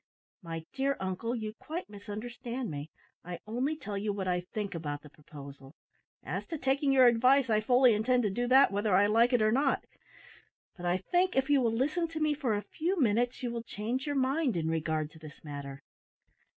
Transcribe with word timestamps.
"My 0.41 0.65
dear 0.73 0.97
uncle, 0.99 1.35
you 1.35 1.53
quite 1.53 1.87
misunderstand 1.87 2.71
me. 2.71 2.89
I 3.23 3.37
only 3.45 3.77
tell 3.77 3.99
you 3.99 4.11
what 4.11 4.27
I 4.27 4.41
think 4.41 4.73
about 4.73 5.03
the 5.03 5.11
proposal. 5.11 5.75
As 6.23 6.43
to 6.47 6.57
taking 6.57 6.91
your 6.91 7.05
advice, 7.05 7.51
I 7.51 7.61
fully 7.61 7.93
intend 7.93 8.23
to 8.23 8.31
do 8.31 8.47
that 8.47 8.71
whether 8.71 8.95
I 8.95 9.05
like 9.05 9.31
it 9.31 9.43
or 9.43 9.51
not; 9.51 9.85
but 10.75 10.87
I 10.87 10.97
think, 10.97 11.35
if 11.35 11.51
you 11.51 11.61
will 11.61 11.71
listen 11.77 12.07
to 12.07 12.19
me 12.19 12.33
for 12.33 12.55
a 12.55 12.63
few 12.63 12.99
minutes, 12.99 13.43
you 13.43 13.51
will 13.51 13.61
change 13.61 14.07
your 14.07 14.15
mind 14.15 14.57
in 14.57 14.69
regard 14.71 15.11
to 15.11 15.19
this 15.19 15.43
matter. 15.43 15.83